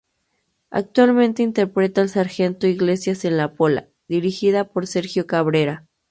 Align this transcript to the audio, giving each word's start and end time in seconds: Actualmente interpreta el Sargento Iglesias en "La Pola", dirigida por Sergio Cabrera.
Actualmente 0.71 1.43
interpreta 1.43 2.01
el 2.01 2.09
Sargento 2.09 2.65
Iglesias 2.65 3.23
en 3.23 3.37
"La 3.37 3.53
Pola", 3.53 3.87
dirigida 4.07 4.67
por 4.67 4.87
Sergio 4.87 5.27
Cabrera. 5.27 5.85